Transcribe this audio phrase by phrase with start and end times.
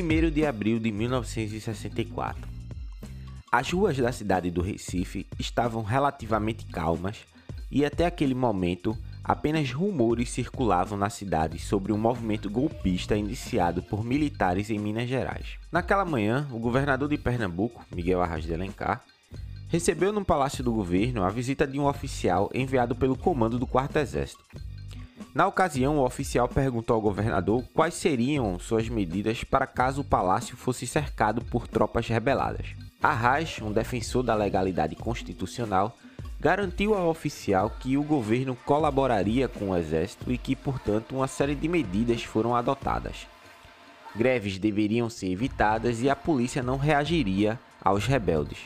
[0.00, 2.48] 1 de abril de 1964.
[3.50, 7.26] As ruas da cidade do Recife estavam relativamente calmas
[7.68, 14.04] e até aquele momento apenas rumores circulavam na cidade sobre um movimento golpista iniciado por
[14.04, 15.58] militares em Minas Gerais.
[15.72, 19.02] Naquela manhã, o governador de Pernambuco, Miguel Arras de Alencar,
[19.68, 23.96] recebeu no Palácio do Governo a visita de um oficial enviado pelo comando do Quarto
[23.96, 24.44] Exército.
[25.38, 30.56] Na ocasião, o oficial perguntou ao governador quais seriam suas medidas para caso o palácio
[30.56, 32.66] fosse cercado por tropas rebeladas.
[33.00, 35.96] Arras, um defensor da legalidade constitucional,
[36.40, 41.54] garantiu ao oficial que o governo colaboraria com o exército e que, portanto, uma série
[41.54, 43.28] de medidas foram adotadas.
[44.16, 48.58] Greves deveriam ser evitadas e a polícia não reagiria aos rebeldes.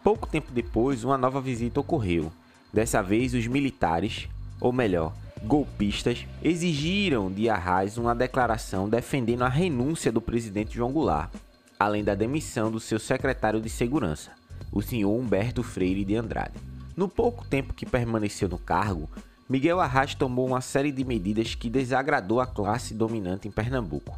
[0.00, 2.30] Pouco tempo depois, uma nova visita ocorreu.
[2.72, 4.28] Dessa vez, os militares,
[4.60, 11.30] ou melhor, golpistas, exigiram de Arraes uma declaração defendendo a renúncia do presidente João Goulart,
[11.78, 14.32] além da demissão do seu secretário de segurança,
[14.70, 16.54] o senhor Humberto Freire de Andrade.
[16.96, 19.08] No pouco tempo que permaneceu no cargo,
[19.48, 24.16] Miguel Arraes tomou uma série de medidas que desagradou a classe dominante em Pernambuco.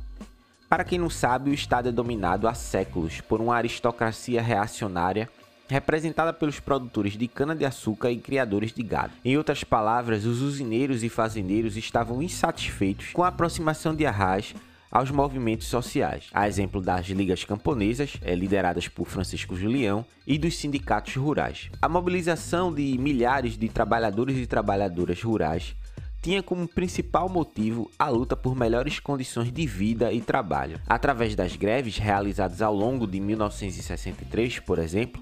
[0.69, 5.29] Para quem não sabe, o estado é dominado há séculos por uma aristocracia reacionária
[5.73, 9.15] representada pelos produtores de cana-de-açúcar e criadores de gado.
[9.25, 14.55] Em outras palavras, os usineiros e fazendeiros estavam insatisfeitos com a aproximação de Arras
[14.91, 20.59] aos movimentos sociais, a exemplo das ligas camponesas, eh, lideradas por Francisco Julião, e dos
[20.59, 21.71] sindicatos rurais.
[21.81, 25.75] A mobilização de milhares de trabalhadores e trabalhadoras rurais
[26.21, 30.79] tinha como principal motivo a luta por melhores condições de vida e trabalho.
[30.87, 35.21] Através das greves realizadas ao longo de 1963, por exemplo,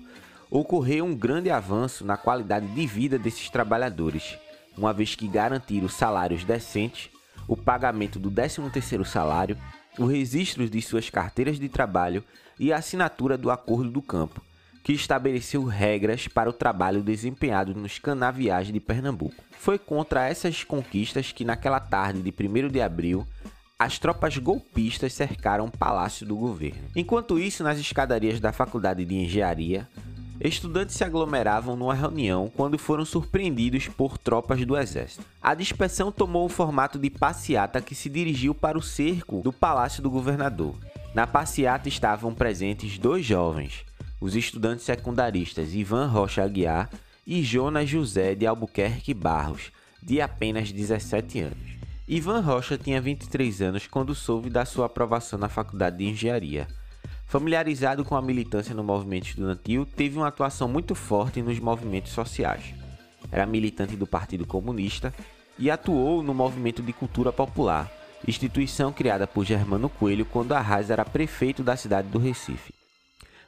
[0.50, 4.36] ocorreu um grande avanço na qualidade de vida desses trabalhadores,
[4.76, 7.10] uma vez que garantiram salários decentes,
[7.46, 9.56] o pagamento do 13º salário,
[9.98, 12.24] o registro de suas carteiras de trabalho
[12.58, 14.42] e a assinatura do acordo do campo,
[14.82, 19.34] que estabeleceu regras para o trabalho desempenhado nos canaviais de Pernambuco.
[19.58, 23.26] Foi contra essas conquistas que naquela tarde de 1 de abril
[23.78, 26.82] as tropas golpistas cercaram o palácio do governo.
[26.94, 29.88] Enquanto isso, nas escadarias da Faculdade de Engenharia,
[30.40, 35.22] Estudantes se aglomeravam numa reunião quando foram surpreendidos por tropas do exército.
[35.42, 40.02] A dispersão tomou o formato de passeata que se dirigiu para o cerco do palácio
[40.02, 40.74] do governador.
[41.14, 43.84] Na passeata estavam presentes dois jovens,
[44.18, 46.88] os estudantes secundaristas Ivan Rocha Aguiar
[47.26, 49.70] e Jonas José de Albuquerque Barros,
[50.02, 51.70] de apenas 17 anos.
[52.08, 56.66] Ivan Rocha tinha 23 anos quando soube da sua aprovação na faculdade de engenharia.
[57.30, 62.74] Familiarizado com a militância no movimento estudantil, teve uma atuação muito forte nos movimentos sociais.
[63.30, 65.14] Era militante do Partido Comunista
[65.56, 67.88] e atuou no Movimento de Cultura Popular,
[68.26, 72.74] instituição criada por Germano Coelho quando Arraes era prefeito da cidade do Recife.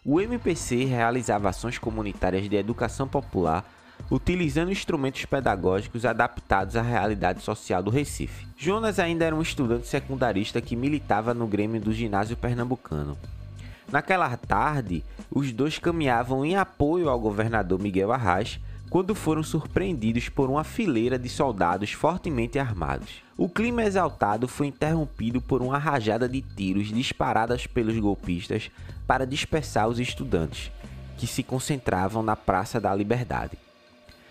[0.05, 3.69] O MPC realizava ações comunitárias de educação popular
[4.09, 8.47] utilizando instrumentos pedagógicos adaptados à realidade social do Recife.
[8.57, 13.19] Jonas ainda era um estudante secundarista que militava no Grêmio do Ginásio Pernambucano.
[13.93, 18.59] Naquela tarde, os dois caminhavam em apoio ao governador Miguel Arraes
[18.89, 23.23] quando foram surpreendidos por uma fileira de soldados fortemente armados.
[23.37, 28.71] O clima exaltado foi interrompido por uma rajada de tiros disparadas pelos golpistas
[29.07, 30.73] para dispersar os estudantes,
[31.19, 33.59] que se concentravam na Praça da Liberdade.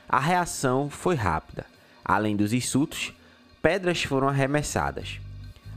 [0.10, 1.66] A reação foi rápida.
[2.04, 3.14] Além dos insultos,
[3.62, 5.20] pedras foram arremessadas.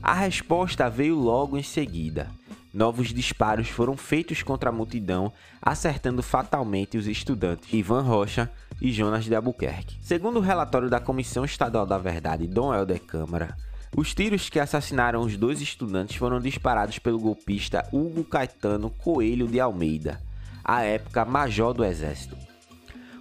[0.01, 2.29] A resposta veio logo em seguida.
[2.75, 5.31] Novos disparos foram feitos contra a multidão,
[5.61, 9.97] acertando fatalmente os estudantes Ivan Rocha e Jonas de Albuquerque.
[10.01, 13.55] Segundo o relatório da Comissão Estadual da Verdade, Dom Helder Câmara,
[13.95, 19.57] os tiros que assassinaram os dois estudantes foram disparados pelo golpista Hugo Caetano Coelho de
[19.57, 20.21] Almeida,
[20.61, 22.35] à época major do exército.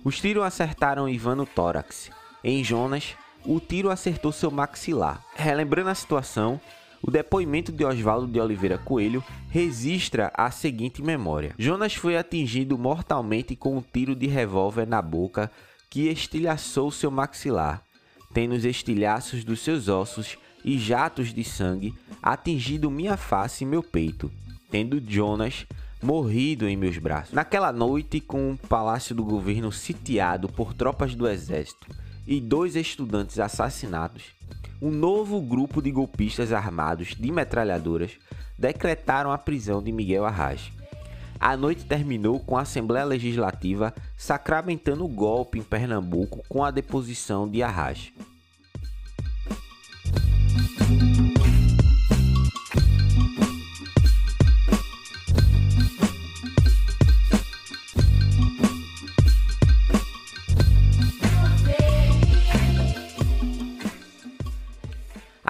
[0.03, 2.11] Os tiros acertaram Ivan no tórax.
[2.43, 3.15] Em Jonas,
[3.47, 5.25] o tiro acertou seu maxilar.
[5.37, 6.61] Relembrando a situação,
[7.07, 13.55] o depoimento de Oswaldo de Oliveira Coelho registra a seguinte memória: Jonas foi atingido mortalmente
[13.55, 15.51] com um tiro de revólver na boca
[15.91, 17.83] que estilhaçou seu maxilar,
[18.33, 23.83] tendo os estilhaços dos seus ossos e jatos de sangue atingido minha face e meu
[23.83, 24.33] peito,
[24.71, 25.67] tendo Jonas
[26.03, 27.35] morrido em meus braços.
[27.35, 31.87] Naquela noite, com o palácio do governo sitiado por tropas do exército
[32.27, 34.25] e dois estudantes assassinados,
[34.81, 38.13] um novo grupo de golpistas armados de metralhadoras
[38.59, 40.73] decretaram a prisão de Miguel Arraes.
[41.39, 47.49] A noite terminou com a Assembleia Legislativa sacramentando o golpe em Pernambuco com a deposição
[47.49, 48.13] de Arraes.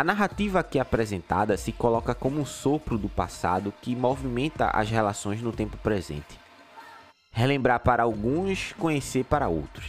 [0.05, 5.41] A narrativa aqui apresentada se coloca como um sopro do passado que movimenta as relações
[5.41, 6.39] no tempo presente.
[7.33, 9.87] Relembrar para alguns, conhecer para outros.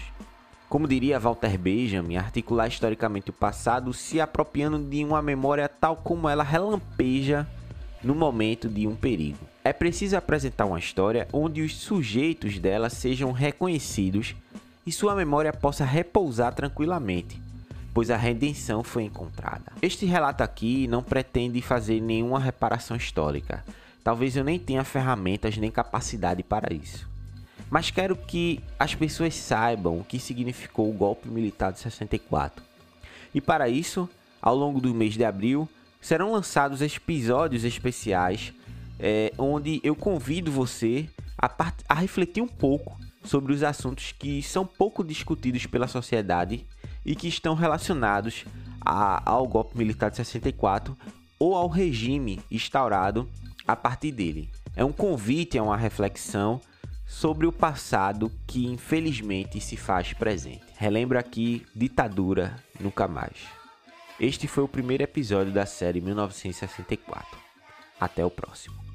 [0.70, 6.30] Como diria Walter Benjamin, articular historicamente o passado se apropriando de uma memória tal como
[6.30, 7.46] ela relampeja
[8.02, 9.46] no momento de um perigo.
[9.66, 14.34] É preciso apresentar uma história onde os sujeitos dela sejam reconhecidos
[14.88, 17.44] e sua memória possa repousar tranquilamente,
[17.96, 19.72] pois a redenção foi encontrada.
[19.82, 23.64] Este relato aqui não pretende fazer nenhuma reparação histórica.
[24.04, 27.10] Talvez eu nem tenha ferramentas nem capacidade para isso.
[27.70, 32.62] Mas quero que as pessoas saibam o que significou o golpe militar de 64.
[33.34, 34.10] E para isso,
[34.42, 35.68] ao longo do mês de abril,
[36.02, 38.54] serão lançados episódios especiais
[39.00, 41.08] é, onde eu convido você
[41.38, 41.50] a,
[41.88, 46.66] a refletir um pouco sobre os assuntos que são pouco discutidos pela sociedade
[47.06, 48.46] e que estão relacionados
[48.82, 50.98] a, ao golpe militar de 64
[51.40, 53.30] ou ao regime instaurado
[53.68, 54.50] a partir dele.
[54.76, 56.60] É um convite a uma reflexão
[57.08, 60.64] sobre o passado que infelizmente se faz presente.
[60.78, 63.38] Relembro aqui ditadura nunca mais.
[64.20, 67.38] Este foi o primeiro episódio da série 1964.
[68.00, 68.95] Até o próximo.